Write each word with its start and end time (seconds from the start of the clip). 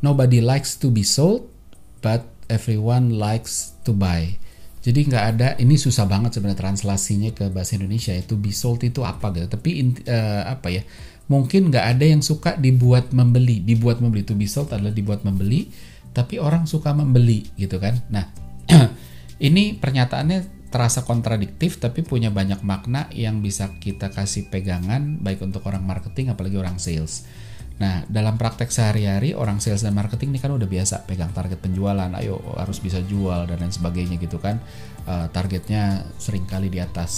nobody 0.00 0.42
likes 0.42 0.78
to 0.78 0.90
be 0.92 1.02
sold 1.02 1.48
but 2.00 2.26
everyone 2.48 3.16
likes 3.16 3.76
to 3.84 3.92
buy. 3.94 4.36
Jadi 4.78 5.10
nggak 5.10 5.24
ada 5.36 5.48
ini 5.60 5.76
susah 5.76 6.08
banget 6.08 6.38
sebenarnya 6.38 6.64
translasinya 6.64 7.30
ke 7.34 7.50
bahasa 7.52 7.76
Indonesia 7.76 8.14
itu 8.14 8.38
be 8.40 8.54
sold 8.54 8.80
itu 8.86 9.04
apa 9.04 9.34
gitu. 9.36 9.46
Tapi 9.50 9.70
uh, 10.08 10.42
apa 10.48 10.68
ya 10.72 10.82
mungkin 11.28 11.68
nggak 11.68 11.86
ada 11.98 12.04
yang 12.08 12.24
suka 12.24 12.56
dibuat 12.56 13.12
membeli. 13.12 13.60
Dibuat 13.60 14.00
membeli 14.00 14.24
to 14.24 14.38
be 14.38 14.48
sold 14.48 14.72
adalah 14.72 14.94
dibuat 14.94 15.26
membeli 15.26 15.68
tapi 16.16 16.40
orang 16.40 16.64
suka 16.64 16.96
membeli 16.96 17.44
gitu 17.60 17.76
kan. 17.76 18.00
Nah 18.08 18.32
ini 19.48 19.76
pernyataannya 19.76 20.58
terasa 20.68 21.04
kontradiktif 21.04 21.80
tapi 21.80 22.04
punya 22.04 22.28
banyak 22.28 22.60
makna 22.60 23.08
yang 23.16 23.40
bisa 23.40 23.72
kita 23.80 24.12
kasih 24.12 24.52
pegangan 24.52 25.16
baik 25.20 25.40
untuk 25.40 25.64
orang 25.64 25.80
marketing 25.80 26.28
apalagi 26.28 26.60
orang 26.60 26.76
sales 26.76 27.24
Nah, 27.78 28.02
dalam 28.10 28.34
praktek 28.34 28.74
sehari-hari 28.74 29.38
orang 29.38 29.62
sales 29.62 29.86
dan 29.86 29.94
marketing 29.94 30.34
ini 30.34 30.40
kan 30.42 30.50
udah 30.50 30.66
biasa 30.66 31.06
pegang 31.06 31.30
target 31.30 31.62
penjualan, 31.62 32.10
ayo 32.18 32.42
harus 32.58 32.82
bisa 32.82 32.98
jual 33.06 33.46
dan 33.46 33.62
lain 33.62 33.70
sebagainya 33.70 34.18
gitu 34.18 34.42
kan. 34.42 34.58
Uh, 35.06 35.30
targetnya 35.30 36.02
sering 36.18 36.42
kali 36.44 36.66
di 36.74 36.82
atas 36.82 37.12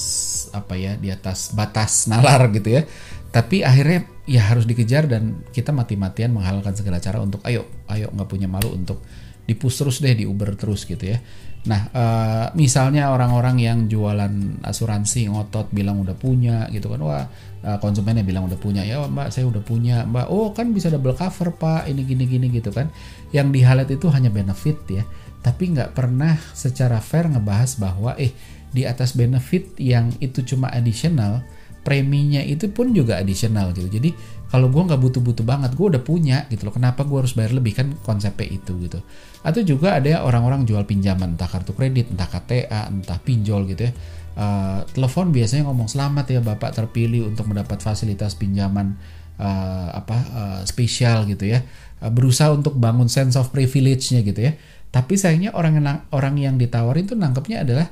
apa 0.52 0.77
ya, 0.77 1.01
di 1.01 1.09
atas 1.09 1.56
batas 1.56 2.04
nalar 2.12 2.52
gitu 2.52 2.77
ya. 2.77 2.84
Tapi 3.32 3.65
akhirnya 3.65 4.04
ya 4.28 4.52
harus 4.52 4.68
dikejar 4.68 5.09
dan 5.09 5.48
kita 5.48 5.73
mati-matian 5.73 6.34
menghalalkan 6.34 6.77
segala 6.77 7.01
cara 7.01 7.24
untuk 7.24 7.40
ayo, 7.48 7.65
ayo 7.88 8.12
nggak 8.12 8.29
punya 8.29 8.46
malu 8.51 8.77
untuk 8.77 9.01
dipus 9.50 9.82
terus 9.82 9.98
deh, 9.98 10.14
di 10.14 10.22
Uber 10.22 10.54
terus 10.54 10.86
gitu 10.86 11.10
ya. 11.10 11.18
Nah, 11.60 11.92
uh, 11.92 12.46
misalnya 12.56 13.12
orang-orang 13.12 13.60
yang 13.60 13.78
jualan 13.84 14.62
asuransi 14.64 15.28
ngotot 15.28 15.68
bilang 15.74 16.00
udah 16.00 16.16
punya 16.16 16.70
gitu 16.73 16.88
kan, 16.88 17.02
wah 17.04 17.28
uh, 17.66 17.76
konsumennya 17.82 18.24
bilang 18.24 18.48
udah 18.48 18.56
punya 18.56 18.80
ya 18.80 19.04
mbak 19.04 19.28
saya 19.28 19.45
udah 19.45 19.60
punya 19.60 20.09
mbak, 20.09 20.32
oh 20.32 20.56
kan 20.56 20.73
bisa 20.73 20.88
double 20.88 21.12
cover 21.12 21.52
pak, 21.52 21.90
ini 21.90 22.06
gini 22.06 22.24
gini 22.24 22.46
gitu 22.48 22.73
kan. 22.73 22.88
Yang 23.34 23.48
di 23.52 23.60
highlight 23.60 23.93
itu 23.93 24.09
hanya 24.09 24.32
benefit 24.32 24.78
ya, 24.88 25.04
tapi 25.45 25.76
nggak 25.76 25.93
pernah 25.93 26.40
secara 26.56 26.96
fair 26.96 27.28
ngebahas 27.28 27.76
bahwa 27.76 28.16
eh 28.16 28.32
di 28.73 28.88
atas 28.88 29.12
benefit 29.12 29.76
yang 29.76 30.09
itu 30.16 30.40
cuma 30.46 30.73
additional, 30.73 31.45
preminya 31.84 32.40
itu 32.40 32.73
pun 32.73 32.96
juga 32.96 33.21
additional 33.21 33.76
gitu. 33.76 34.01
Jadi 34.01 34.40
kalau 34.51 34.66
gue 34.66 34.82
nggak 34.82 34.98
butuh-butuh 34.98 35.46
banget, 35.46 35.79
gue 35.79 35.87
udah 35.95 36.02
punya 36.02 36.51
gitu 36.51 36.66
loh. 36.66 36.74
Kenapa 36.74 37.06
gue 37.06 37.23
harus 37.23 37.38
bayar 37.38 37.54
lebih 37.54 37.70
kan 37.70 37.95
konsepnya 38.02 38.51
itu 38.51 38.74
gitu. 38.82 38.98
Atau 39.46 39.62
juga 39.62 39.95
ada 39.95 40.26
orang-orang 40.26 40.66
jual 40.66 40.82
pinjaman 40.90 41.38
entah 41.38 41.46
kartu 41.46 41.70
kredit, 41.70 42.10
entah 42.10 42.26
KTA, 42.26 42.90
entah 42.90 43.23
pinjol 43.23 43.71
gitu 43.71 43.87
ya. 43.87 43.93
Uh, 44.34 44.82
telepon 44.90 45.30
biasanya 45.30 45.71
ngomong 45.71 45.87
selamat 45.87 46.26
ya 46.34 46.40
bapak 46.43 46.74
terpilih 46.74 47.30
untuk 47.30 47.51
mendapat 47.51 47.78
fasilitas 47.82 48.34
pinjaman 48.34 48.98
uh, 49.38 49.90
apa 49.95 50.16
uh, 50.34 50.60
spesial 50.66 51.30
gitu 51.30 51.46
ya. 51.46 51.62
Uh, 52.02 52.10
berusaha 52.10 52.51
untuk 52.51 52.74
bangun 52.74 53.06
sense 53.06 53.38
of 53.38 53.54
privilege-nya 53.54 54.26
gitu 54.26 54.51
ya. 54.51 54.59
Tapi 54.90 55.15
sayangnya 55.15 55.54
orang 55.54 55.78
yang 55.78 55.87
orang 56.10 56.34
yang 56.43 56.54
ditawarin 56.59 57.06
tuh 57.06 57.15
nangkepnya 57.15 57.62
adalah 57.62 57.87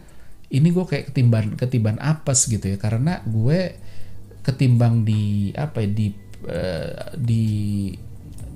ini 0.51 0.75
gue 0.75 0.85
kayak 0.91 1.15
ketiban 1.15 1.55
ketiban 1.55 1.97
apes 2.03 2.51
gitu 2.51 2.75
ya 2.75 2.77
karena 2.81 3.23
gue 3.23 3.79
ketimbang 4.43 5.05
di 5.05 5.53
apa 5.53 5.85
ya 5.85 5.89
di 5.93 6.28
uh, 6.47 7.17
di 7.19 7.91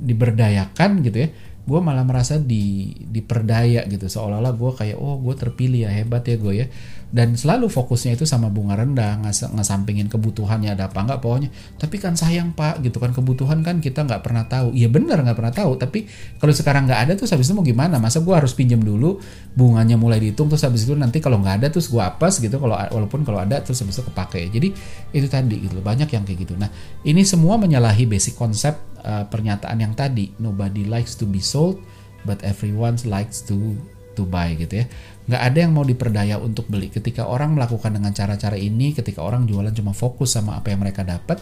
diberdayakan 0.03 1.03
gitu 1.07 1.19
ya 1.27 1.31
gue 1.63 1.79
malah 1.79 2.03
merasa 2.03 2.43
di 2.43 2.91
diperdaya 3.07 3.87
gitu. 3.87 4.11
Seolah-olah 4.11 4.55
gue 4.59 4.71
kayak 4.75 4.99
oh 4.99 5.23
gue 5.23 5.35
terpilih 5.39 5.87
ya 5.87 5.91
hebat 5.95 6.27
ya 6.27 6.35
gue 6.35 6.55
ya 6.59 6.67
dan 7.13 7.37
selalu 7.37 7.69
fokusnya 7.69 8.17
itu 8.17 8.25
sama 8.25 8.49
bunga 8.49 8.73
rendah 8.73 9.21
ngas 9.21 9.45
ngesampingin 9.53 10.09
kebutuhannya 10.09 10.73
ada 10.73 10.89
apa 10.89 10.97
nggak 10.97 11.21
pokoknya. 11.21 11.53
Tapi 11.77 12.01
kan 12.01 12.17
sayang 12.17 12.57
pak 12.57 12.81
gitu 12.81 12.97
kan. 12.97 13.13
Kebutuhan 13.13 13.61
kan 13.61 13.85
kita 13.85 14.09
nggak 14.09 14.25
pernah 14.25 14.49
tahu. 14.49 14.73
Iya 14.73 14.89
bener 14.89 15.21
nggak 15.21 15.37
pernah 15.37 15.53
tahu. 15.53 15.77
Tapi 15.77 16.09
kalau 16.41 16.57
sekarang 16.57 16.89
nggak 16.89 17.01
ada 17.05 17.13
tuh 17.13 17.29
habis 17.29 17.53
itu 17.53 17.55
mau 17.55 17.61
gimana? 17.61 18.01
Masa 18.01 18.25
gue 18.25 18.33
harus 18.33 18.57
pinjam 18.57 18.81
dulu? 18.81 19.21
Bunganya 19.53 20.01
mulai 20.01 20.25
dihitung 20.25 20.49
terus 20.49 20.65
habis 20.65 20.89
itu 20.89 20.97
nanti 20.97 21.21
kalau 21.21 21.37
nggak 21.45 21.61
ada 21.61 21.69
terus 21.69 21.93
gue 21.93 22.01
apes 22.01 22.41
gitu 22.41 22.57
kalau 22.57 22.81
walaupun 22.81 23.29
kalau 23.29 23.45
ada 23.45 23.61
terus 23.61 23.85
habis 23.85 24.01
itu 24.01 24.09
kepake. 24.09 24.49
Jadi 24.49 24.69
itu 25.13 25.27
tadi 25.29 25.69
gitu 25.69 25.85
banyak 25.85 26.09
yang 26.09 26.25
kayak 26.25 26.49
gitu. 26.49 26.57
Nah 26.57 26.73
ini 27.05 27.29
semua 27.29 27.61
menyalahi 27.61 28.09
basic 28.09 28.41
konsep 28.41 28.73
uh, 29.05 29.29
pernyataan 29.29 29.77
yang 29.77 29.93
tadi. 29.93 30.33
Nobody 30.41 30.89
likes 30.89 31.13
to 31.21 31.29
be 31.29 31.45
sold 31.45 31.77
but 32.25 32.41
everyone 32.41 32.97
likes 33.05 33.45
to 33.45 33.77
to 34.15 34.29
buy 34.29 34.53
gitu 34.55 34.85
ya 34.85 34.87
nggak 35.23 35.43
ada 35.43 35.59
yang 35.63 35.73
mau 35.73 35.87
diperdaya 35.87 36.37
untuk 36.43 36.67
beli 36.67 36.91
ketika 36.91 37.31
orang 37.31 37.55
melakukan 37.55 37.95
dengan 37.95 38.11
cara-cara 38.11 38.59
ini 38.59 38.91
ketika 38.91 39.23
orang 39.23 39.47
jualan 39.47 39.71
cuma 39.71 39.95
fokus 39.95 40.35
sama 40.35 40.59
apa 40.59 40.75
yang 40.75 40.83
mereka 40.83 41.07
dapat 41.07 41.39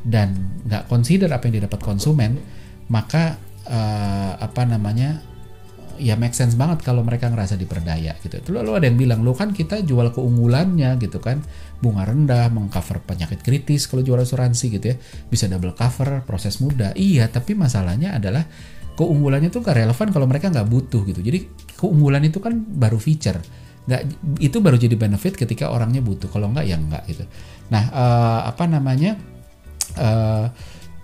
dan 0.00 0.32
nggak 0.64 0.88
consider 0.88 1.28
apa 1.28 1.50
yang 1.50 1.60
didapat 1.60 1.80
konsumen 1.84 2.40
maka 2.88 3.36
uh, 3.68 4.32
apa 4.40 4.64
namanya 4.64 5.20
ya 5.98 6.14
make 6.14 6.32
sense 6.32 6.54
banget 6.54 6.80
kalau 6.86 7.02
mereka 7.02 7.28
ngerasa 7.28 7.58
diperdaya 7.58 8.14
gitu. 8.22 8.38
Itu 8.38 8.50
lalu 8.54 8.78
ada 8.78 8.86
yang 8.86 8.96
bilang, 8.96 9.20
lo 9.26 9.34
kan 9.34 9.50
kita 9.50 9.82
jual 9.82 10.14
keunggulannya 10.14 10.94
gitu 11.02 11.18
kan, 11.18 11.42
bunga 11.82 12.06
rendah, 12.06 12.46
mengcover 12.54 13.02
penyakit 13.02 13.42
kritis 13.42 13.90
kalau 13.90 14.06
jual 14.06 14.16
asuransi 14.16 14.78
gitu 14.78 14.94
ya, 14.94 14.96
bisa 15.28 15.50
double 15.50 15.74
cover, 15.74 16.22
proses 16.24 16.62
mudah. 16.62 16.94
Iya, 16.94 17.28
tapi 17.28 17.58
masalahnya 17.58 18.14
adalah 18.16 18.46
keunggulannya 18.98 19.54
tuh 19.54 19.62
gak 19.62 19.78
relevan 19.78 20.08
kalau 20.10 20.26
mereka 20.26 20.50
nggak 20.50 20.66
butuh 20.66 21.06
gitu. 21.06 21.22
Jadi 21.22 21.46
keunggulan 21.78 22.26
itu 22.26 22.42
kan 22.42 22.58
baru 22.58 22.98
feature, 22.98 23.38
nggak 23.86 24.02
itu 24.42 24.58
baru 24.58 24.74
jadi 24.74 24.98
benefit 24.98 25.38
ketika 25.38 25.70
orangnya 25.70 26.02
butuh. 26.02 26.26
Kalau 26.26 26.50
nggak 26.50 26.66
ya 26.66 26.76
nggak 26.76 27.02
gitu. 27.06 27.24
Nah 27.70 27.84
uh, 27.94 28.40
apa 28.50 28.64
namanya 28.66 29.14
uh, 29.94 30.50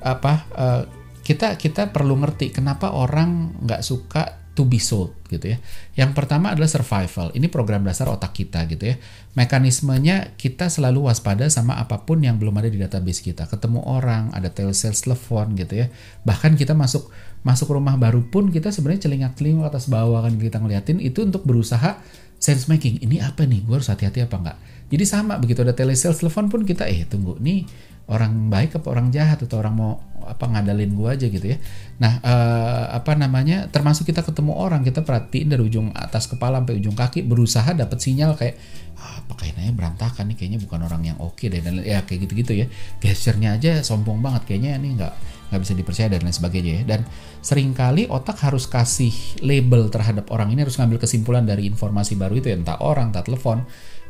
apa 0.02 0.32
uh, 0.58 0.82
kita 1.24 1.56
kita 1.56 1.88
perlu 1.88 2.20
ngerti 2.20 2.52
kenapa 2.52 2.92
orang 2.92 3.62
nggak 3.64 3.80
suka 3.80 4.43
to 4.54 4.62
be 4.62 4.78
sold 4.78 5.12
gitu 5.28 5.54
ya. 5.54 5.58
Yang 5.98 6.14
pertama 6.14 6.54
adalah 6.54 6.70
survival. 6.70 7.34
Ini 7.34 7.50
program 7.50 7.82
dasar 7.82 8.06
otak 8.06 8.32
kita 8.32 8.64
gitu 8.70 8.94
ya. 8.94 8.96
Mekanismenya 9.34 10.38
kita 10.38 10.70
selalu 10.70 11.10
waspada 11.10 11.50
sama 11.50 11.74
apa 11.76 12.06
pun 12.06 12.22
yang 12.22 12.38
belum 12.38 12.54
ada 12.62 12.70
di 12.70 12.78
database 12.78 13.20
kita. 13.20 13.50
Ketemu 13.50 13.82
orang, 13.82 14.30
ada 14.30 14.48
telesales 14.48 15.02
telepon 15.02 15.58
gitu 15.58 15.84
ya. 15.84 15.86
Bahkan 16.22 16.54
kita 16.54 16.72
masuk 16.78 17.10
masuk 17.44 17.76
rumah 17.76 17.98
baru 18.00 18.24
pun 18.24 18.48
kita 18.48 18.72
sebenarnya 18.72 19.10
celingak-celingak 19.10 19.68
atas 19.68 19.92
bawah 19.92 20.24
kan 20.24 20.32
kita 20.40 20.62
ngeliatin 20.62 20.96
itu 21.02 21.26
untuk 21.26 21.44
berusaha 21.44 22.00
sense 22.38 22.70
making. 22.70 23.02
Ini 23.02 23.26
apa 23.26 23.44
nih? 23.44 23.66
Gue 23.66 23.82
harus 23.82 23.90
hati-hati 23.90 24.24
apa 24.24 24.36
enggak? 24.38 24.58
Jadi 24.88 25.04
sama 25.04 25.36
begitu 25.36 25.66
ada 25.66 25.74
telesales 25.74 26.22
telepon 26.22 26.46
pun 26.46 26.62
kita 26.62 26.86
eh 26.86 27.02
tunggu 27.10 27.36
nih 27.42 27.66
orang 28.04 28.52
baik 28.52 28.76
apa 28.80 28.86
orang 28.92 29.08
jahat 29.08 29.40
atau 29.40 29.64
orang 29.64 29.74
mau 29.74 29.92
apa 30.26 30.44
ngadalin 30.50 30.92
gua 30.96 31.14
aja 31.14 31.28
gitu 31.28 31.44
ya. 31.44 31.58
Nah, 32.00 32.18
uh, 32.24 32.84
apa 32.96 33.14
namanya? 33.14 33.70
Termasuk 33.70 34.08
kita 34.10 34.26
ketemu 34.26 34.56
orang, 34.56 34.82
kita 34.82 35.04
perhatiin 35.04 35.52
dari 35.52 35.62
ujung 35.62 35.94
atas 35.94 36.26
kepala 36.26 36.60
sampai 36.60 36.80
ujung 36.80 36.96
kaki 36.96 37.22
berusaha 37.22 37.70
dapat 37.76 37.98
sinyal 38.00 38.34
kayak 38.34 38.58
ah, 38.98 39.20
apa 39.20 39.32
kayaknya 39.38 39.72
berantakan 39.76 40.32
nih, 40.32 40.36
kayaknya 40.36 40.60
bukan 40.64 40.80
orang 40.84 41.02
yang 41.04 41.18
oke 41.20 41.36
okay 41.38 41.52
dan 41.52 41.80
ya 41.84 42.02
kayak 42.02 42.26
gitu-gitu 42.28 42.52
ya. 42.64 42.66
Gesturnya 42.98 43.56
aja 43.56 43.80
sombong 43.84 44.18
banget 44.24 44.48
kayaknya 44.48 44.80
ini 44.80 44.98
nggak 44.98 45.14
nggak 45.52 45.60
bisa 45.60 45.74
dipercaya 45.76 46.08
dan 46.10 46.20
lain 46.26 46.34
sebagainya 46.34 46.72
ya. 46.80 46.82
Dan 46.84 47.00
sering 47.44 47.76
kali 47.76 48.10
otak 48.10 48.40
harus 48.42 48.66
kasih 48.66 49.12
label 49.44 49.92
terhadap 49.92 50.32
orang 50.34 50.50
ini 50.50 50.64
harus 50.64 50.80
ngambil 50.80 50.98
kesimpulan 50.98 51.44
dari 51.44 51.68
informasi 51.68 52.18
baru 52.18 52.40
itu 52.40 52.50
ya 52.50 52.56
entah 52.58 52.80
orang, 52.82 53.14
entah 53.14 53.22
telepon 53.22 53.62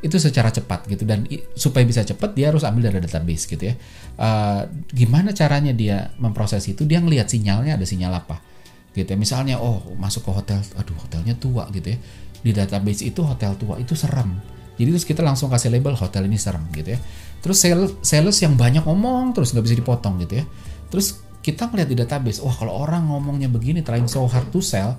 itu 0.04 0.20
secara 0.20 0.52
cepat 0.52 0.84
gitu. 0.84 1.08
Dan 1.08 1.24
supaya 1.56 1.88
bisa 1.88 2.04
cepat 2.04 2.36
dia 2.36 2.52
harus 2.52 2.60
ambil 2.68 2.92
dari 2.92 3.00
database 3.00 3.48
gitu 3.48 3.72
ya. 3.72 3.74
Uh, 4.20 4.68
gimana 4.92 5.32
caranya 5.32 5.72
dia 5.72 6.12
memproses 6.20 6.68
itu? 6.68 6.84
Dia 6.84 7.00
ngelihat 7.00 7.32
sinyalnya 7.32 7.80
ada 7.80 7.88
sinyal 7.88 8.12
apa 8.12 8.44
gitu 8.92 9.08
ya. 9.08 9.16
Misalnya 9.16 9.56
oh 9.56 9.80
masuk 9.96 10.28
ke 10.28 10.30
hotel 10.36 10.60
aduh 10.76 10.96
hotelnya 11.00 11.32
tua 11.40 11.64
gitu 11.72 11.96
ya. 11.96 11.98
Di 12.44 12.52
database 12.52 13.08
itu 13.08 13.24
hotel 13.24 13.56
tua 13.56 13.80
itu 13.80 13.96
serem. 13.96 14.36
Jadi 14.76 14.90
terus 14.92 15.06
kita 15.08 15.24
langsung 15.24 15.48
kasih 15.48 15.72
label 15.72 15.96
hotel 15.96 16.28
ini 16.28 16.36
serem 16.36 16.68
gitu 16.76 16.92
ya. 16.92 17.00
Terus 17.40 17.56
sales 18.04 18.36
yang 18.44 18.54
banyak 18.60 18.84
ngomong 18.84 19.32
terus 19.32 19.56
nggak 19.56 19.64
bisa 19.64 19.76
dipotong 19.80 20.20
gitu 20.20 20.42
ya. 20.42 20.44
Terus 20.92 21.24
kita 21.44 21.68
ngeliat 21.68 21.88
di 21.88 21.96
database 21.96 22.40
wah 22.40 22.56
kalau 22.56 22.72
orang 22.84 23.04
ngomongnya 23.08 23.52
begini 23.52 23.84
trying 23.84 24.08
so 24.08 24.24
hard 24.24 24.48
to 24.48 24.64
sell 24.64 24.96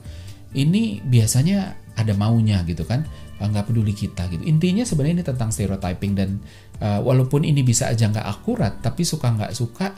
ini 0.54 1.02
biasanya 1.02 1.74
ada 1.98 2.14
maunya 2.14 2.62
gitu 2.70 2.86
kan 2.86 3.02
nggak 3.40 3.68
peduli 3.68 3.92
kita 3.92 4.32
gitu. 4.32 4.44
Intinya 4.48 4.88
sebenarnya 4.88 5.22
ini 5.22 5.26
tentang 5.28 5.50
stereotyping 5.52 6.14
dan 6.16 6.40
uh, 6.80 7.04
walaupun 7.04 7.44
ini 7.44 7.68
bisa 7.68 7.92
aja 7.92 8.08
nggak 8.08 8.24
akurat 8.24 8.80
tapi 8.80 9.04
suka 9.04 9.28
nggak 9.36 9.52
suka 9.52 9.92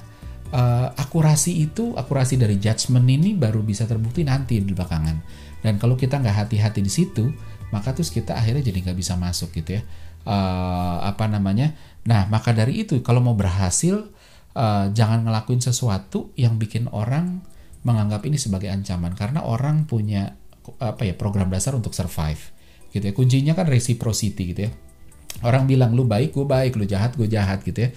uh, 0.53 0.89
akurasi 0.97 1.69
itu 1.69 1.93
akurasi 1.93 2.41
dari 2.41 2.57
judgement 2.57 3.05
ini 3.05 3.37
baru 3.37 3.61
bisa 3.61 3.85
terbukti 3.85 4.25
nanti 4.25 4.57
di 4.57 4.73
belakangan. 4.73 5.17
Dan 5.61 5.77
kalau 5.77 5.93
kita 5.93 6.17
nggak 6.17 6.47
hati-hati 6.47 6.81
di 6.81 6.89
situ 6.89 7.29
maka 7.69 7.91
terus 7.91 8.09
kita 8.09 8.33
akhirnya 8.33 8.63
jadi 8.63 8.89
nggak 8.89 8.97
bisa 8.97 9.13
masuk 9.19 9.53
gitu 9.53 9.77
ya. 9.77 9.81
Uh, 10.27 10.97
apa 11.05 11.29
namanya? 11.29 11.77
Nah 12.09 12.25
maka 12.27 12.57
dari 12.57 12.83
itu 12.83 13.05
kalau 13.05 13.21
mau 13.21 13.37
berhasil 13.37 14.09
uh, 14.57 14.89
jangan 14.91 15.29
ngelakuin 15.29 15.61
sesuatu 15.61 16.33
yang 16.33 16.57
bikin 16.57 16.89
orang 16.89 17.45
menganggap 17.85 18.25
ini 18.25 18.41
sebagai 18.41 18.73
ancaman. 18.73 19.13
Karena 19.13 19.45
orang 19.45 19.85
punya 19.85 20.33
apa 20.81 21.05
ya 21.05 21.15
program 21.15 21.47
dasar 21.47 21.77
untuk 21.77 21.95
survive 21.95 22.56
gitu 22.93 23.03
ya 23.03 23.13
kuncinya 23.13 23.53
kan 23.53 23.67
reciprocity 23.67 24.55
gitu 24.55 24.61
ya 24.67 24.71
orang 25.45 25.69
bilang 25.69 25.93
lu 25.93 26.07
baik 26.07 26.33
gue 26.33 26.47
baik 26.47 26.79
lu 26.79 26.85
jahat 26.87 27.13
gue 27.13 27.29
jahat 27.29 27.61
gitu 27.61 27.87
ya 27.87 27.89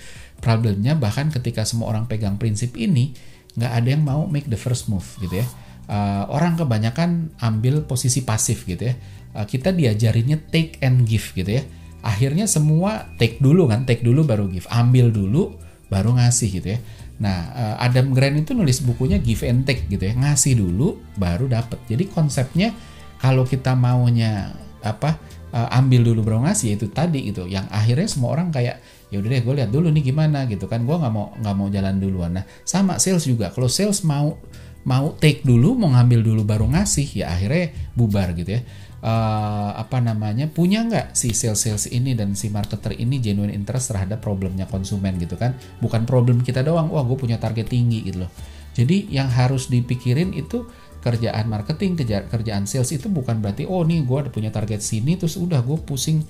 problemnya 0.43 0.99
bahkan 0.99 1.33
ketika 1.33 1.65
semua 1.65 1.93
orang 1.95 2.05
pegang 2.11 2.37
prinsip 2.37 2.77
ini 2.77 3.15
nggak 3.55 3.73
ada 3.73 3.89
yang 3.89 4.03
mau 4.05 4.27
make 4.29 4.47
the 4.47 4.59
first 4.59 4.87
move 4.87 5.07
gitu 5.23 5.41
ya 5.41 5.47
uh, 5.91 6.25
orang 6.31 6.55
kebanyakan 6.55 7.35
ambil 7.43 7.83
posisi 7.85 8.23
pasif 8.23 8.65
gitu 8.65 8.95
ya. 8.95 8.95
Uh, 9.35 9.47
kita 9.47 9.75
diajarinnya 9.75 10.39
take 10.49 10.79
and 10.81 11.05
give 11.05 11.35
gitu 11.35 11.59
ya. 11.61 11.63
Akhirnya 12.01 12.49
semua 12.49 13.11
take 13.21 13.43
dulu 13.43 13.69
kan, 13.69 13.85
take 13.85 14.01
dulu 14.01 14.25
baru 14.25 14.49
give, 14.49 14.71
ambil 14.73 15.13
dulu 15.13 15.59
baru 15.91 16.17
ngasih 16.17 16.49
gitu 16.63 16.69
ya. 16.73 16.81
Nah, 17.21 17.39
uh, 17.53 17.77
Adam 17.85 18.17
Grant 18.17 18.41
itu 18.41 18.57
nulis 18.57 18.81
bukunya 18.81 19.21
give 19.21 19.45
and 19.45 19.69
take 19.69 19.85
gitu 19.91 20.01
ya, 20.01 20.17
ngasih 20.17 20.57
dulu 20.57 20.97
baru 21.21 21.51
dapat. 21.51 21.77
Jadi 21.91 22.09
konsepnya 22.09 22.73
kalau 23.21 23.45
kita 23.45 23.77
maunya 23.77 24.57
apa 24.81 25.21
uh, 25.53 25.69
ambil 25.77 26.13
dulu 26.13 26.21
baru 26.25 26.49
ngasih 26.49 26.81
itu 26.81 26.87
tadi 26.89 27.29
gitu, 27.29 27.45
yang 27.45 27.69
akhirnya 27.69 28.09
semua 28.09 28.35
orang 28.35 28.49
kayak 28.49 28.81
ya 29.11 29.19
udah 29.19 29.29
deh 29.29 29.43
gue 29.43 29.55
lihat 29.59 29.71
dulu 29.75 29.91
nih 29.91 30.15
gimana 30.15 30.47
gitu 30.47 30.71
kan. 30.71 30.87
Gue 30.87 30.97
nggak 30.97 31.13
mau 31.13 31.35
nggak 31.37 31.55
mau 31.59 31.69
jalan 31.69 31.95
duluan. 31.99 32.31
Nah 32.37 32.45
sama 32.63 32.97
sales 33.03 33.27
juga. 33.27 33.51
Kalau 33.51 33.67
sales 33.67 34.01
mau 34.07 34.39
mau 34.87 35.13
take 35.21 35.45
dulu 35.45 35.77
mau 35.77 35.93
ngambil 35.93 36.25
dulu 36.25 36.43
baru 36.47 36.65
ngasih 36.71 37.21
ya 37.21 37.35
akhirnya 37.35 37.75
bubar 37.93 38.33
gitu 38.39 38.57
ya. 38.57 38.63
Uh, 39.01 39.73
apa 39.81 39.97
namanya 40.05 40.45
punya 40.45 40.85
nggak 40.85 41.17
si 41.17 41.33
sales 41.33 41.57
sales 41.65 41.89
ini 41.89 42.13
dan 42.13 42.37
si 42.37 42.53
marketer 42.53 42.93
ini 43.01 43.17
genuine 43.17 43.49
interest 43.57 43.97
terhadap 43.97 44.21
problemnya 44.21 44.69
konsumen 44.69 45.17
gitu 45.17 45.41
kan? 45.41 45.57
Bukan 45.81 46.05
problem 46.05 46.45
kita 46.45 46.61
doang. 46.63 46.93
Wah 46.93 47.05
gue 47.05 47.17
punya 47.17 47.41
target 47.41 47.69
tinggi 47.69 48.05
gitu 48.05 48.25
loh. 48.25 48.33
Jadi 48.71 49.11
yang 49.11 49.27
harus 49.27 49.67
dipikirin 49.67 50.31
itu 50.31 50.63
kerjaan 51.01 51.49
marketing 51.49 51.97
kerjaan 52.29 52.69
sales 52.69 52.93
itu 52.93 53.09
bukan 53.09 53.41
berarti 53.41 53.65
oh 53.65 53.83
nih 53.83 54.05
gue 54.05 54.19
ada 54.21 54.31
punya 54.31 54.53
target 54.53 54.85
sini 54.85 55.17
terus 55.17 55.41
udah 55.41 55.65
gue 55.65 55.81
pusing 55.81 56.21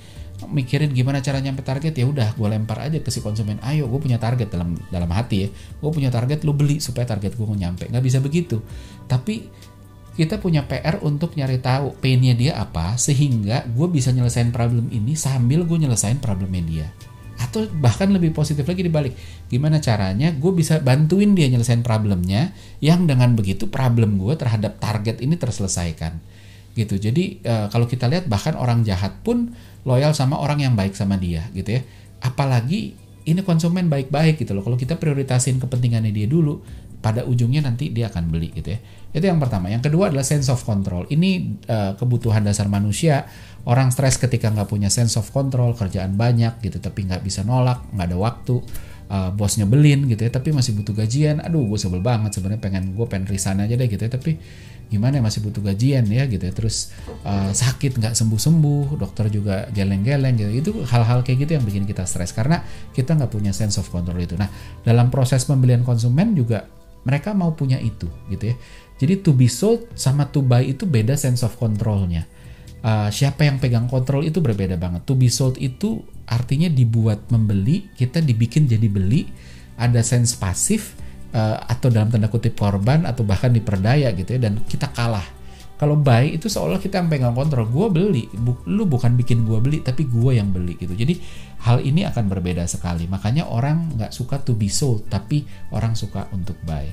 mikirin 0.49 0.95
gimana 0.97 1.21
cara 1.21 1.43
nyampe 1.43 1.61
target 1.61 1.93
ya 1.93 2.09
udah 2.09 2.33
gue 2.33 2.49
lempar 2.49 2.81
aja 2.81 2.97
ke 3.03 3.13
si 3.13 3.21
konsumen 3.21 3.61
ayo 3.61 3.91
gue 3.91 4.01
punya 4.01 4.17
target 4.17 4.49
dalam 4.49 4.73
dalam 4.89 5.11
hati 5.13 5.37
ya 5.45 5.49
gue 5.53 5.91
punya 5.91 6.09
target 6.09 6.47
lu 6.49 6.57
beli 6.57 6.81
supaya 6.81 7.05
target 7.05 7.37
gue 7.37 7.47
nyampe. 7.61 7.85
Nggak 7.89 8.05
bisa 8.05 8.19
begitu. 8.23 8.61
Tapi 9.05 9.49
kita 10.17 10.37
punya 10.43 10.67
PR 10.67 11.01
untuk 11.01 11.33
nyari 11.39 11.63
tahu 11.63 11.97
painnya 11.97 12.37
dia 12.37 12.59
apa 12.61 12.99
sehingga 13.01 13.65
gue 13.71 13.87
bisa 13.89 14.11
nyelesain 14.11 14.53
problem 14.53 14.91
ini 14.91 15.17
sambil 15.17 15.65
gue 15.65 15.79
nyelesain 15.81 16.19
problemnya 16.19 16.63
dia 16.67 16.87
atau 17.51 17.67
bahkan 17.83 18.07
lebih 18.15 18.31
positif 18.31 18.63
lagi 18.63 18.87
dibalik. 18.87 19.13
Gimana 19.51 19.83
caranya 19.83 20.31
gue 20.31 20.53
bisa 20.55 20.79
bantuin 20.79 21.35
dia 21.35 21.51
nyelesain 21.51 21.83
problemnya 21.83 22.55
yang 22.79 23.11
dengan 23.11 23.35
begitu 23.35 23.67
problem 23.67 24.17
gue 24.23 24.39
terhadap 24.39 24.79
target 24.79 25.19
ini 25.19 25.35
terselesaikan. 25.35 26.23
Gitu. 26.79 27.03
Jadi 27.03 27.43
uh, 27.43 27.67
kalau 27.67 27.91
kita 27.91 28.07
lihat 28.07 28.31
bahkan 28.31 28.55
orang 28.55 28.87
jahat 28.87 29.19
pun 29.27 29.51
loyal 29.83 30.15
sama 30.15 30.39
orang 30.39 30.63
yang 30.63 30.79
baik 30.79 30.95
sama 30.95 31.19
dia 31.19 31.51
gitu 31.51 31.77
ya. 31.77 31.83
Apalagi 32.23 32.95
ini 33.27 33.41
konsumen 33.43 33.91
baik-baik 33.91 34.41
gitu 34.41 34.55
loh. 34.55 34.63
Kalau 34.63 34.79
kita 34.79 34.97
prioritasin 34.97 35.59
kepentingannya 35.59 36.15
dia 36.15 36.31
dulu 36.31 36.63
pada 37.01 37.25
ujungnya 37.25 37.65
nanti 37.65 37.89
dia 37.89 38.13
akan 38.13 38.29
beli 38.29 38.53
gitu 38.53 38.77
ya. 38.77 38.79
Itu 39.11 39.25
yang 39.25 39.41
pertama. 39.41 39.73
Yang 39.73 39.91
kedua 39.91 40.13
adalah 40.13 40.23
sense 40.23 40.53
of 40.53 40.61
control. 40.63 41.09
Ini 41.09 41.31
uh, 41.67 41.93
kebutuhan 41.97 42.45
dasar 42.45 42.69
manusia. 42.69 43.25
Orang 43.65 43.93
stres 43.93 44.21
ketika 44.21 44.53
nggak 44.53 44.69
punya 44.69 44.93
sense 44.93 45.17
of 45.17 45.29
control 45.33 45.77
kerjaan 45.77 46.17
banyak 46.17 46.65
gitu 46.65 46.81
tapi 46.81 47.05
nggak 47.05 47.21
bisa 47.21 47.45
nolak 47.45 47.93
nggak 47.93 48.09
ada 48.09 48.17
waktu 48.17 48.57
uh, 49.13 49.29
bos 49.37 49.61
nyebelin 49.61 50.09
gitu 50.09 50.25
ya 50.25 50.33
tapi 50.33 50.53
masih 50.53 50.77
butuh 50.77 50.93
gajian. 50.93 51.41
Aduh 51.41 51.65
gue 51.69 51.81
sebel 51.81 52.05
banget 52.05 52.37
sebenarnya 52.37 52.61
pengen 52.61 52.93
gue 52.93 53.07
pengen 53.09 53.27
resign 53.29 53.65
aja 53.65 53.75
deh 53.77 53.89
gitu 53.89 54.01
ya. 54.01 54.13
Tapi 54.13 54.37
gimana 54.91 55.21
ya 55.21 55.23
masih 55.23 55.41
butuh 55.41 55.63
gajian 55.65 56.05
ya 56.05 56.29
gitu 56.29 56.45
ya. 56.45 56.53
Terus 56.53 56.93
uh, 57.25 57.53
sakit 57.53 57.97
nggak 57.97 58.13
sembuh 58.13 58.41
sembuh 58.41 58.87
dokter 59.01 59.33
juga 59.33 59.69
geleng-geleng 59.73 60.37
gitu. 60.37 60.51
Itu 60.53 60.71
hal-hal 60.85 61.25
kayak 61.25 61.49
gitu 61.49 61.53
yang 61.57 61.65
bikin 61.65 61.85
kita 61.89 62.05
stres 62.05 62.37
karena 62.37 62.61
kita 62.93 63.17
nggak 63.17 63.33
punya 63.33 63.57
sense 63.57 63.81
of 63.81 63.89
control 63.89 64.21
itu. 64.21 64.37
Nah 64.37 64.49
dalam 64.85 65.09
proses 65.09 65.45
pembelian 65.49 65.85
konsumen 65.85 66.33
juga 66.33 66.80
mereka 67.07 67.33
mau 67.33 67.57
punya 67.57 67.81
itu 67.81 68.07
gitu 68.29 68.53
ya. 68.53 68.57
Jadi 69.01 69.25
to 69.25 69.33
be 69.33 69.49
sold 69.49 69.89
sama 69.97 70.29
to 70.29 70.45
buy 70.45 70.61
itu 70.61 70.85
beda 70.85 71.17
sense 71.17 71.41
of 71.41 71.57
controlnya. 71.57 72.29
Uh, 72.81 73.13
siapa 73.13 73.45
yang 73.45 73.61
pegang 73.61 73.89
kontrol 73.89 74.25
itu 74.25 74.41
berbeda 74.41 74.77
banget. 74.77 75.05
To 75.09 75.17
be 75.17 75.33
sold 75.33 75.57
itu 75.57 76.05
artinya 76.29 76.69
dibuat 76.71 77.27
membeli 77.33 77.91
kita 77.99 78.23
dibikin 78.23 78.69
jadi 78.71 78.87
beli 78.87 79.27
ada 79.81 80.05
sense 80.05 80.37
pasif 80.37 80.95
uh, 81.35 81.59
atau 81.67 81.91
dalam 81.91 82.13
tanda 82.13 82.31
kutip 82.31 82.55
korban 82.55 83.09
atau 83.09 83.27
bahkan 83.27 83.51
diperdaya 83.51 84.15
gitu 84.15 84.39
ya 84.39 84.41
dan 84.47 84.63
kita 84.69 84.93
kalah 84.95 85.25
kalau 85.81 85.97
buy 85.97 86.37
itu 86.37 86.53
seolah 86.53 86.77
kita 86.77 87.01
yang 87.01 87.09
pegang 87.09 87.33
kontrol. 87.33 87.65
Gue 87.65 87.89
beli. 87.89 88.29
Bu, 88.29 88.53
lu 88.69 88.85
bukan 88.85 89.17
bikin 89.17 89.49
gue 89.49 89.57
beli 89.65 89.81
tapi 89.81 90.05
gue 90.05 90.37
yang 90.37 90.53
beli 90.53 90.77
gitu. 90.77 90.93
Jadi 90.93 91.17
hal 91.65 91.81
ini 91.81 92.05
akan 92.05 92.29
berbeda 92.29 92.69
sekali. 92.69 93.09
Makanya 93.09 93.49
orang 93.49 93.97
nggak 93.97 94.13
suka 94.13 94.45
to 94.45 94.53
be 94.53 94.69
sold 94.69 95.09
tapi 95.09 95.49
orang 95.73 95.97
suka 95.97 96.29
untuk 96.37 96.61
buy. 96.69 96.85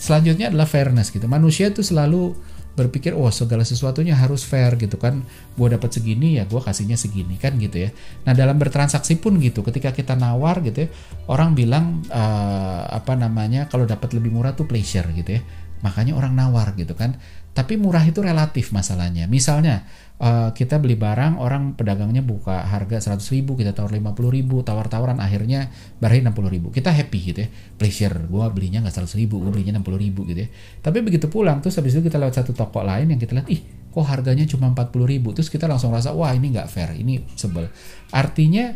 Selanjutnya 0.00 0.48
adalah 0.48 0.64
fairness 0.64 1.12
gitu. 1.12 1.28
Manusia 1.28 1.68
itu 1.68 1.84
selalu 1.84 2.32
berpikir 2.74 3.14
oh 3.14 3.30
segala 3.30 3.62
sesuatunya 3.62 4.16
harus 4.16 4.40
fair 4.40 4.72
gitu 4.80 4.96
kan. 4.96 5.20
Gue 5.52 5.68
dapat 5.68 5.92
segini 5.92 6.40
ya 6.40 6.48
gue 6.48 6.64
kasihnya 6.64 6.96
segini 6.96 7.36
kan 7.36 7.60
gitu 7.60 7.76
ya. 7.76 7.92
Nah 8.24 8.32
dalam 8.32 8.56
bertransaksi 8.56 9.20
pun 9.20 9.36
gitu. 9.36 9.60
Ketika 9.60 9.92
kita 9.92 10.16
nawar 10.16 10.64
gitu 10.64 10.88
ya 10.88 10.88
orang 11.28 11.52
bilang 11.52 12.00
uh, 12.08 12.88
apa 12.88 13.20
namanya 13.20 13.68
kalau 13.68 13.84
dapat 13.84 14.16
lebih 14.16 14.32
murah 14.32 14.56
tuh 14.56 14.64
pleasure 14.64 15.12
gitu 15.12 15.36
ya 15.36 15.44
makanya 15.84 16.16
orang 16.16 16.32
nawar 16.32 16.72
gitu 16.80 16.96
kan. 16.96 17.20
Tapi 17.52 17.76
murah 17.76 18.02
itu 18.02 18.18
relatif 18.24 18.72
masalahnya. 18.72 19.28
Misalnya 19.30 19.84
uh, 20.18 20.50
kita 20.56 20.80
beli 20.80 20.96
barang 20.96 21.38
orang 21.38 21.76
pedagangnya 21.76 22.24
buka 22.24 22.64
harga 22.66 23.14
100 23.14 23.20
ribu 23.30 23.54
kita 23.54 23.76
tawar 23.76 23.94
50 23.94 24.16
ribu 24.32 24.64
tawar-tawaran 24.64 25.20
akhirnya 25.20 25.68
barahin 26.00 26.26
60 26.26 26.50
ribu. 26.50 26.72
Kita 26.72 26.90
happy 26.90 27.18
gitu 27.30 27.38
ya. 27.44 27.48
Pleasure 27.76 28.16
gue 28.26 28.44
belinya 28.50 28.80
nggak 28.82 29.06
100 29.06 29.20
ribu 29.20 29.44
gue 29.44 29.52
belinya 29.52 29.76
60 29.78 29.86
ribu 30.00 30.24
gitu 30.24 30.40
ya. 30.40 30.48
Tapi 30.80 31.04
begitu 31.04 31.28
pulang 31.28 31.60
terus 31.60 31.76
habis 31.76 31.92
itu 31.92 32.02
kita 32.02 32.16
lewat 32.16 32.42
satu 32.42 32.56
toko 32.56 32.80
lain 32.80 33.12
yang 33.12 33.20
kita 33.20 33.36
lihat 33.36 33.46
ih 33.52 33.60
kok 33.94 34.06
harganya 34.08 34.48
cuma 34.48 34.72
40 34.72 35.04
ribu? 35.06 35.30
Terus 35.36 35.52
kita 35.52 35.70
langsung 35.70 35.94
rasa 35.94 36.10
wah 36.10 36.32
ini 36.34 36.50
nggak 36.50 36.66
fair 36.66 36.96
ini 36.96 37.22
sebel. 37.36 37.68
Artinya 38.10 38.74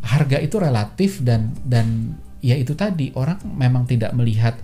harga 0.00 0.40
itu 0.40 0.56
relatif 0.56 1.20
dan 1.20 1.52
dan 1.60 2.16
ya 2.44 2.56
itu 2.56 2.76
tadi 2.76 3.12
orang 3.16 3.40
memang 3.56 3.84
tidak 3.84 4.12
melihat 4.12 4.56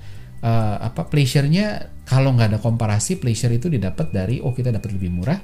uh, 0.44 0.76
apa 0.80 1.06
pleasure-nya 1.06 1.92
kalau 2.04 2.34
nggak 2.34 2.56
ada 2.56 2.60
komparasi 2.60 3.22
pleasure 3.22 3.52
itu 3.54 3.70
didapat 3.70 4.10
dari 4.10 4.42
oh 4.42 4.52
kita 4.52 4.74
dapat 4.74 4.90
lebih 4.96 5.10
murah. 5.12 5.38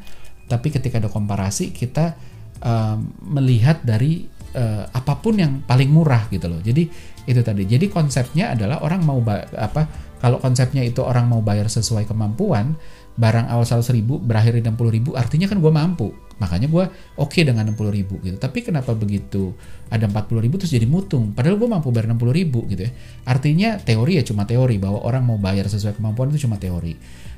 Tapi 0.46 0.68
ketika 0.70 1.02
ada 1.02 1.10
komparasi 1.10 1.74
kita 1.74 2.14
uh, 2.62 2.96
melihat 3.26 3.82
dari 3.82 4.26
uh, 4.54 4.84
apa 4.90 5.18
pun 5.18 5.36
yang 5.38 5.52
paling 5.66 5.90
murah 5.90 6.26
gitu 6.30 6.46
loh. 6.46 6.62
Jadi 6.62 6.86
itu 7.26 7.40
tadi. 7.42 7.66
Jadi 7.66 7.90
konsepnya 7.90 8.54
adalah 8.54 8.82
orang 8.82 9.02
mau 9.02 9.18
apa 9.58 10.06
kalau 10.22 10.40
konsepnya 10.40 10.80
itu 10.82 11.04
orang 11.04 11.28
mau 11.28 11.44
bayar 11.44 11.68
sesuai 11.68 12.08
kemampuan 12.08 12.74
barang 13.16 13.48
awal 13.48 13.64
100 13.64 13.96
ribu 13.96 14.20
berakhir 14.20 14.60
di 14.60 14.62
60 14.64 14.96
ribu 14.96 15.10
artinya 15.16 15.48
kan 15.48 15.56
gue 15.60 15.72
mampu 15.72 16.08
makanya 16.36 16.68
gue 16.68 16.84
oke 17.16 17.32
okay 17.32 17.42
dengan 17.48 17.72
60 17.72 17.96
ribu 17.96 18.20
gitu. 18.20 18.36
Tapi 18.36 18.60
kenapa 18.60 18.92
begitu 18.92 19.56
ada 19.88 20.04
40 20.04 20.44
ribu 20.44 20.60
terus 20.60 20.72
jadi 20.72 20.84
mutung? 20.84 21.32
Padahal 21.32 21.56
gue 21.56 21.68
mampu 21.68 21.88
bayar 21.88 22.12
60 22.12 22.32
ribu 22.32 22.68
gitu 22.68 22.84
ya. 22.84 22.92
Artinya 23.24 23.80
teori 23.80 24.20
ya 24.20 24.24
cuma 24.24 24.44
teori 24.44 24.76
bahwa 24.76 25.00
orang 25.00 25.24
mau 25.24 25.38
bayar 25.40 25.66
sesuai 25.68 25.96
kemampuan 25.96 26.28
itu 26.32 26.44
cuma 26.44 26.60
teori. 26.60 26.94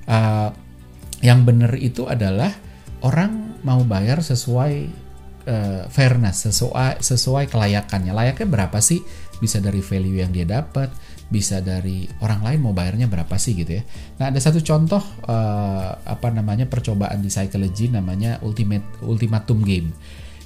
Uh, 0.09 0.51
yang 1.23 1.43
benar 1.43 1.75
itu 1.79 2.07
adalah 2.07 2.51
orang 3.03 3.59
mau 3.63 3.83
bayar 3.87 4.23
sesuai 4.23 4.75
uh, 5.47 5.83
fairness 5.91 6.51
sesuai 6.51 7.03
sesuai 7.03 7.47
kelayakannya. 7.51 8.11
Layaknya 8.15 8.47
berapa 8.47 8.79
sih? 8.83 9.03
Bisa 9.39 9.63
dari 9.63 9.79
value 9.79 10.19
yang 10.19 10.35
dia 10.35 10.47
dapat 10.47 10.91
bisa 11.29 11.61
dari 11.61 12.09
orang 12.25 12.41
lain 12.41 12.61
mau 12.65 12.73
bayarnya 12.73 13.05
berapa 13.05 13.37
sih 13.37 13.53
gitu 13.53 13.79
ya. 13.79 13.83
Nah 14.17 14.33
ada 14.33 14.41
satu 14.41 14.65
contoh 14.65 15.01
uh, 15.29 15.91
apa 16.01 16.29
namanya 16.33 16.65
percobaan 16.65 17.21
di 17.21 17.29
psychology 17.29 17.93
namanya 17.93 18.41
ultimate 18.41 18.85
ultimatum 19.05 19.61
game. 19.61 19.93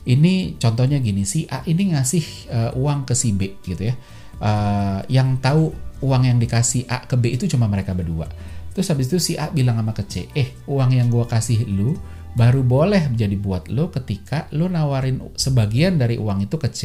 Ini 0.03 0.59
contohnya 0.59 0.99
gini 0.99 1.23
si 1.23 1.47
A 1.47 1.63
ini 1.63 1.95
ngasih 1.95 2.25
uh, 2.51 2.71
uang 2.75 3.07
ke 3.07 3.15
si 3.15 3.31
B 3.31 3.55
gitu 3.63 3.91
ya. 3.91 3.95
Uh, 4.43 5.07
yang 5.07 5.39
tahu 5.39 5.71
uang 6.03 6.27
yang 6.27 6.43
dikasih 6.43 6.91
A 6.91 7.07
ke 7.07 7.15
B 7.15 7.39
itu 7.39 7.47
cuma 7.47 7.71
mereka 7.71 7.95
berdua. 7.95 8.27
Terus 8.75 8.91
habis 8.91 9.07
itu 9.07 9.23
si 9.23 9.33
A 9.39 9.53
bilang 9.55 9.79
sama 9.79 9.95
ke 9.95 10.03
C, 10.09 10.27
eh 10.35 10.51
uang 10.67 10.91
yang 10.97 11.07
gue 11.13 11.23
kasih 11.29 11.63
lu 11.69 11.95
baru 12.33 12.65
boleh 12.65 13.13
menjadi 13.13 13.37
buat 13.37 13.69
lo 13.69 13.93
ketika 13.93 14.49
lo 14.57 14.67
nawarin 14.67 15.21
sebagian 15.37 16.01
dari 16.01 16.17
uang 16.17 16.49
itu 16.49 16.57
ke 16.57 16.69
C 16.73 16.83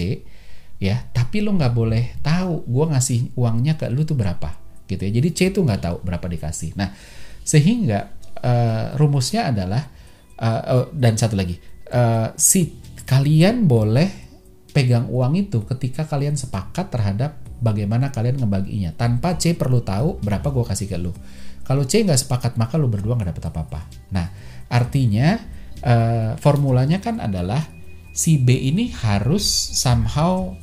ya 0.78 1.10
tapi 1.10 1.42
lo 1.42 1.58
nggak 1.58 1.74
boleh 1.74 2.22
tahu 2.22 2.70
gue 2.70 2.86
ngasih 2.94 3.20
uangnya 3.34 3.82
ke 3.82 3.90
lo 3.90 4.06
tuh 4.06 4.18
berapa 4.18 4.54
gitu 4.88 5.04
ya. 5.04 5.12
Jadi 5.12 5.30
C 5.36 5.40
tuh 5.52 5.68
nggak 5.68 5.82
tahu 5.84 5.98
berapa 6.06 6.26
dikasih. 6.26 6.78
Nah 6.80 6.94
sehingga 7.44 8.14
uh, 8.44 8.96
rumusnya 8.96 9.52
adalah 9.52 9.84
uh, 10.40 10.62
oh, 10.74 10.86
dan 10.94 11.18
satu 11.18 11.36
lagi 11.36 11.58
uh, 11.92 12.32
si 12.38 12.78
kalian 13.08 13.66
boleh 13.66 14.10
pegang 14.72 15.10
uang 15.10 15.34
itu 15.40 15.64
ketika 15.66 16.06
kalian 16.06 16.38
sepakat 16.38 16.94
terhadap 16.94 17.42
bagaimana 17.58 18.14
kalian 18.14 18.38
ngebaginya. 18.38 18.94
Tanpa 18.94 19.36
C 19.36 19.58
perlu 19.58 19.82
tahu 19.82 20.22
berapa 20.22 20.46
gue 20.46 20.66
kasih 20.66 20.88
ke 20.88 20.98
lo 21.02 21.12
kalau 21.68 21.84
C 21.84 22.06
nggak 22.06 22.22
sepakat 22.24 22.56
maka 22.56 22.80
lo 22.80 22.88
berdua 22.88 23.20
nggak 23.20 23.36
dapet 23.36 23.44
apa-apa. 23.52 23.82
Nah 24.16 24.32
artinya 24.72 25.36
uh, 25.84 26.40
formulanya 26.40 27.04
kan 27.04 27.20
adalah 27.20 27.60
si 28.16 28.40
B 28.40 28.56
ini 28.56 28.90
harus 29.04 29.44
somehow 29.76 30.56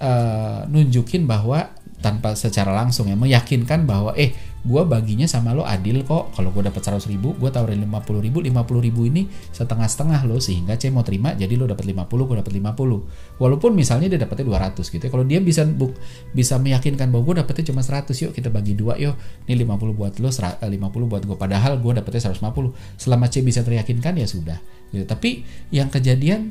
uh, 0.00 0.68
nunjukin 0.68 1.24
bahwa 1.24 1.72
tanpa 1.96 2.36
secara 2.36 2.70
langsung 2.76 3.08
ya 3.08 3.16
meyakinkan 3.16 3.88
bahwa 3.88 4.12
eh 4.14 4.30
gue 4.66 4.82
baginya 4.82 5.30
sama 5.30 5.54
lo 5.54 5.62
adil 5.62 6.02
kok. 6.02 6.34
Kalau 6.34 6.50
gue 6.50 6.66
dapat 6.66 6.82
100 6.82 7.06
ribu 7.06 7.38
gue 7.38 7.50
tawarin 7.54 7.86
50 7.86 8.18
ribu 8.18 8.42
50 8.42 8.86
ribu 8.86 9.00
ini 9.06 9.30
setengah-setengah 9.54 10.26
lo 10.26 10.42
sehingga 10.42 10.74
C 10.74 10.90
mau 10.90 11.06
terima 11.06 11.38
jadi 11.38 11.54
lo 11.54 11.70
dapat 11.70 11.86
50 11.86 12.02
gue 12.10 12.36
dapat 12.42 12.52
50 12.52 13.38
walaupun 13.38 13.70
misalnya 13.78 14.10
dia 14.10 14.20
dapatnya 14.26 14.74
200 14.74 14.82
gitu 14.82 15.02
ya 15.06 15.10
kalau 15.10 15.22
dia 15.22 15.38
bisa 15.38 15.62
buk, 15.62 15.94
bisa 16.34 16.58
meyakinkan 16.58 17.14
bahwa 17.14 17.30
gue 17.30 17.34
dapetnya 17.46 17.70
cuma 17.70 17.82
100 17.86 18.10
yuk 18.26 18.32
kita 18.34 18.50
bagi 18.50 18.74
dua 18.74 18.98
yuk. 18.98 19.14
Ini 19.46 19.54
50 19.62 19.94
buat 19.94 20.12
lo 20.18 20.28
50 20.34 20.66
buat 21.06 21.22
gue 21.22 21.36
padahal 21.38 21.78
gue 21.78 21.92
dapetnya 22.02 22.34
150 22.34 22.98
selama 22.98 23.30
C 23.30 23.46
bisa 23.46 23.62
teryakinkan 23.62 24.18
ya 24.18 24.26
sudah. 24.26 24.58
Gitu. 24.90 25.06
Tapi 25.06 25.46
yang 25.70 25.90
kejadian 25.90 26.50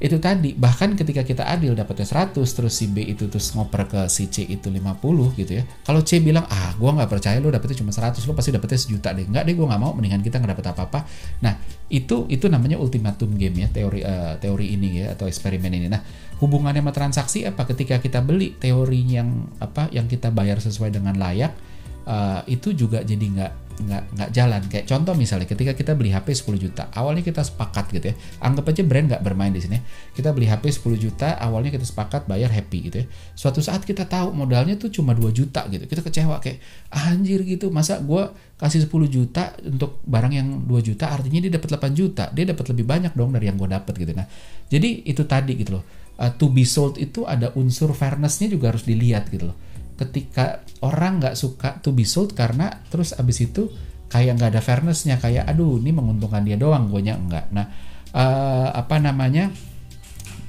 itu 0.00 0.16
tadi 0.16 0.56
bahkan 0.56 0.96
ketika 0.96 1.20
kita 1.20 1.44
adil 1.44 1.76
dapetnya 1.76 2.08
100 2.08 2.40
terus 2.40 2.72
si 2.72 2.88
B 2.88 3.04
itu 3.04 3.28
terus 3.28 3.52
ngoper 3.52 3.84
ke 3.84 4.00
si 4.08 4.32
C 4.32 4.48
itu 4.48 4.72
50 4.72 5.36
gitu 5.36 5.52
ya. 5.60 5.64
Kalau 5.84 6.00
C 6.00 6.24
bilang 6.24 6.48
ah 6.48 6.72
gue 6.72 6.88
nggak 6.88 7.04
percaya 7.12 7.36
lo 7.36 7.52
dapetnya 7.52 7.84
cuma 7.84 7.92
100 7.92 8.16
lo 8.24 8.32
pasti 8.32 8.48
dapetnya 8.48 8.80
sejuta 8.80 9.12
deh. 9.12 9.28
Nggak 9.28 9.44
deh 9.44 9.54
gue 9.60 9.66
nggak 9.68 9.80
mau 9.80 9.92
mendingan 9.92 10.24
kita 10.24 10.40
nggak 10.40 10.56
dapet 10.56 10.66
apa-apa. 10.72 11.04
Nah 11.44 11.60
itu 11.92 12.24
itu 12.32 12.48
namanya 12.48 12.80
ultimatum 12.80 13.36
game 13.36 13.60
ya 13.60 13.68
teori 13.68 14.00
uh, 14.00 14.40
teori 14.40 14.72
ini 14.72 15.04
ya 15.04 15.12
atau 15.12 15.28
eksperimen 15.28 15.68
ini. 15.68 15.92
Nah 15.92 16.00
hubungannya 16.40 16.80
sama 16.80 16.96
transaksi 16.96 17.44
apa? 17.44 17.68
Ketika 17.68 18.00
kita 18.00 18.24
beli 18.24 18.56
teori 18.56 19.04
yang 19.04 19.52
apa 19.60 19.92
yang 19.92 20.08
kita 20.08 20.32
bayar 20.32 20.64
sesuai 20.64 20.96
dengan 20.96 21.20
layak 21.20 21.52
uh, 22.08 22.40
itu 22.48 22.72
juga 22.72 23.04
jadi 23.04 23.20
nggak 23.20 23.52
nggak 23.80 24.02
nggak 24.16 24.30
jalan. 24.36 24.62
Kayak 24.68 24.84
contoh 24.88 25.14
misalnya 25.16 25.48
ketika 25.48 25.72
kita 25.72 25.92
beli 25.96 26.12
HP 26.12 26.36
10 26.36 26.56
juta 26.60 26.82
awalnya 26.92 27.24
kita 27.24 27.40
sepakat 27.40 27.88
gitu 27.94 28.12
ya. 28.12 28.14
Anggap 28.44 28.70
aja 28.70 28.82
brand 28.84 29.06
nggak 29.08 29.22
bermain 29.24 29.52
di 29.52 29.60
sini 29.64 29.78
kita 30.12 30.30
beli 30.36 30.46
HP 30.46 30.68
10 30.68 31.00
juta 31.00 31.40
awalnya 31.40 31.72
kita 31.72 31.86
sepakat 31.88 32.28
bayar 32.28 32.52
happy 32.52 32.92
gitu 32.92 32.96
ya. 33.02 33.06
Suatu 33.32 33.64
saat 33.64 33.82
kita 33.88 34.04
tahu 34.04 34.36
modalnya 34.36 34.76
tuh 34.76 34.92
cuma 34.92 35.16
2 35.16 35.32
juta 35.32 35.64
gitu. 35.72 35.84
Kita 35.88 36.04
kecewa 36.04 36.36
kayak 36.38 36.60
anjir 36.92 37.40
gitu. 37.42 37.72
Masa 37.72 37.98
gue 38.04 38.22
kasih 38.60 38.84
10 38.84 38.92
juta 39.08 39.56
untuk 39.64 40.04
barang 40.04 40.32
yang 40.36 40.48
2 40.68 40.80
juta 40.84 41.08
artinya 41.08 41.40
dia 41.40 41.52
dapat 41.56 41.80
8 41.80 41.96
juta? 41.96 42.28
Dia 42.30 42.44
dapat 42.52 42.76
lebih 42.76 42.84
banyak 42.84 43.12
dong 43.16 43.32
dari 43.32 43.48
yang 43.48 43.56
gue 43.56 43.68
dapat 43.72 43.94
gitu. 43.96 44.12
Nah 44.12 44.28
jadi 44.68 45.08
itu 45.08 45.24
tadi 45.24 45.56
gitu 45.56 45.80
loh. 45.80 45.84
Uh, 46.20 46.28
to 46.36 46.52
be 46.52 46.68
sold 46.68 47.00
itu 47.00 47.24
ada 47.24 47.48
unsur 47.56 47.96
fairnessnya 47.96 48.52
juga 48.52 48.68
harus 48.68 48.84
dilihat 48.84 49.32
gitu 49.32 49.48
loh 49.48 49.56
ketika 50.00 50.64
orang 50.80 51.20
nggak 51.20 51.36
suka 51.36 51.76
to 51.84 51.92
be 51.92 52.08
sold 52.08 52.32
karena 52.32 52.72
terus 52.88 53.12
abis 53.12 53.44
itu 53.44 53.68
kayak 54.08 54.40
nggak 54.40 54.56
ada 54.56 54.62
fairnessnya 54.64 55.20
kayak 55.20 55.44
aduh 55.44 55.76
ini 55.76 55.92
menguntungkan 55.92 56.40
dia 56.40 56.56
doang 56.56 56.88
gue 56.88 57.04
nya 57.04 57.20
enggak. 57.20 57.52
Nah 57.52 57.68
uh, 58.16 58.72
apa 58.72 58.96
namanya 58.96 59.52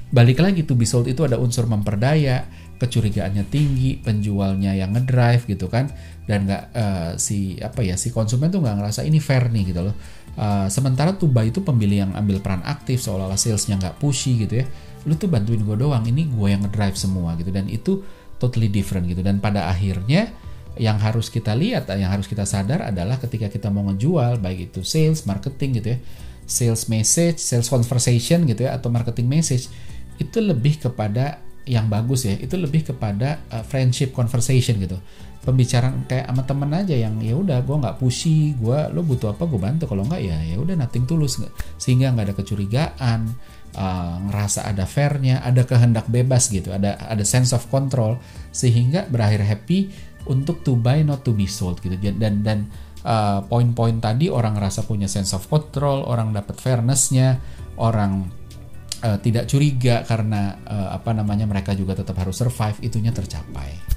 balik 0.08 0.40
lagi 0.40 0.64
to 0.64 0.72
be 0.72 0.88
sold 0.88 1.04
itu 1.04 1.20
ada 1.28 1.36
unsur 1.36 1.68
memperdaya 1.68 2.48
kecurigaannya 2.80 3.46
tinggi 3.46 4.00
penjualnya 4.00 4.74
yang 4.74 4.96
ngedrive 4.96 5.46
gitu 5.46 5.70
kan 5.70 5.92
dan 6.26 6.48
nggak 6.48 6.64
uh, 6.74 7.10
si 7.20 7.60
apa 7.60 7.84
ya 7.84 7.94
si 7.94 8.10
konsumen 8.10 8.50
tuh 8.50 8.64
nggak 8.64 8.82
ngerasa 8.82 9.04
ini 9.04 9.20
fair 9.20 9.52
nih 9.52 9.70
gitu 9.70 9.84
loh. 9.84 9.94
Uh, 10.32 10.64
sementara 10.72 11.12
to 11.12 11.28
buy 11.28 11.44
itu 11.44 11.60
pembeli 11.60 12.00
yang 12.00 12.16
ambil 12.16 12.40
peran 12.40 12.64
aktif 12.64 13.04
seolah-olah 13.04 13.36
salesnya 13.36 13.76
nggak 13.76 14.00
pushy 14.00 14.40
gitu 14.40 14.64
ya 14.64 14.66
lu 15.02 15.18
tuh 15.18 15.26
bantuin 15.26 15.58
gue 15.58 15.76
doang 15.76 16.06
ini 16.06 16.30
gue 16.30 16.48
yang 16.50 16.62
ngedrive 16.62 16.94
semua 16.94 17.34
gitu. 17.38 17.50
Dan 17.50 17.66
itu 17.66 18.02
totally 18.42 18.66
different 18.66 19.06
gitu. 19.06 19.22
Dan 19.22 19.38
pada 19.38 19.70
akhirnya 19.70 20.34
yang 20.74 20.98
harus 20.98 21.28
kita 21.28 21.52
lihat 21.54 21.86
yang 21.94 22.10
harus 22.10 22.26
kita 22.26 22.48
sadar 22.48 22.82
adalah 22.82 23.20
ketika 23.20 23.52
kita 23.52 23.68
mau 23.68 23.84
ngejual 23.92 24.40
baik 24.40 24.72
itu 24.72 24.80
sales 24.80 25.28
marketing 25.28 25.70
gitu 25.76 25.88
ya 25.92 25.98
sales 26.48 26.88
message 26.88 27.36
sales 27.44 27.68
conversation 27.68 28.48
gitu 28.48 28.64
ya 28.64 28.80
atau 28.80 28.88
marketing 28.88 29.28
message 29.28 29.68
itu 30.16 30.38
lebih 30.40 30.80
kepada 30.80 31.44
yang 31.68 31.86
bagus 31.86 32.26
ya 32.26 32.34
itu 32.34 32.58
lebih 32.58 32.82
kepada 32.82 33.38
uh, 33.54 33.62
friendship 33.62 34.10
conversation 34.10 34.78
gitu. 34.82 34.98
Pembicaraan 35.42 36.06
kayak 36.06 36.30
sama 36.30 36.42
temen 36.46 36.70
aja 36.70 36.94
yang 36.94 37.18
ya 37.18 37.34
udah 37.34 37.62
gue 37.66 37.76
nggak 37.82 37.98
pushy 37.98 38.54
gue 38.54 38.78
lo 38.94 39.02
butuh 39.02 39.34
apa 39.34 39.42
gue 39.46 39.58
bantu 39.58 39.84
kalau 39.90 40.06
nggak 40.06 40.22
ya 40.22 40.38
ya 40.42 40.56
udah 40.58 40.74
nothing 40.78 41.06
tulus. 41.06 41.38
Sehingga 41.78 42.14
nggak 42.14 42.30
ada 42.30 42.34
kecurigaan 42.38 43.20
uh, 43.76 44.16
ngerasa 44.28 44.68
ada 44.68 44.84
fairnya, 44.84 45.40
ada 45.44 45.64
kehendak 45.64 46.08
bebas 46.08 46.48
gitu, 46.48 46.72
ada 46.72 46.96
ada 46.98 47.24
sense 47.24 47.52
of 47.56 47.64
control 47.68 48.20
sehingga 48.52 49.08
berakhir 49.08 49.44
happy 49.44 49.92
untuk 50.28 50.62
to 50.62 50.78
buy 50.78 51.02
not 51.02 51.26
to 51.26 51.34
be 51.34 51.50
sold 51.50 51.82
gitu 51.82 51.98
dan 51.98 52.46
dan 52.46 52.70
uh, 53.06 53.42
poin-poin 53.46 53.98
tadi 53.98 54.30
orang 54.30 54.58
ngerasa 54.58 54.86
punya 54.86 55.10
sense 55.10 55.34
of 55.34 55.46
control, 55.50 56.06
orang 56.06 56.30
dapat 56.30 56.58
fairnessnya, 56.58 57.38
orang 57.78 58.26
uh, 59.02 59.18
tidak 59.18 59.50
curiga 59.50 60.06
karena 60.06 60.58
uh, 60.66 60.88
apa 60.94 61.10
namanya 61.12 61.46
mereka 61.46 61.74
juga 61.74 61.98
tetap 61.98 62.18
harus 62.22 62.38
survive 62.38 62.78
itunya 62.82 63.10
tercapai. 63.10 63.91